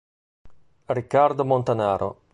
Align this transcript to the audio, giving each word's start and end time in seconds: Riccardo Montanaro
Riccardo 0.87 1.45
Montanaro 1.45 2.21